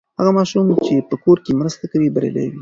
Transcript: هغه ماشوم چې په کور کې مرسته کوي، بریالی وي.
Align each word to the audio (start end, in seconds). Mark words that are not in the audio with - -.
هغه 0.19 0.31
ماشوم 0.37 0.65
چې 0.85 0.95
په 1.09 1.15
کور 1.23 1.37
کې 1.45 1.57
مرسته 1.61 1.85
کوي، 1.91 2.07
بریالی 2.15 2.47
وي. 2.51 2.59